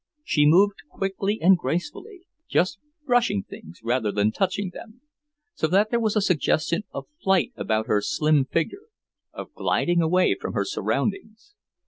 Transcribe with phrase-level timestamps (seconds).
[0.23, 5.01] She moved quickly and gracefully, just brushing things rather than touching them,
[5.53, 8.87] so that there was a suggestion of flight about her slim figure,
[9.31, 11.53] of gliding away from her surroundings.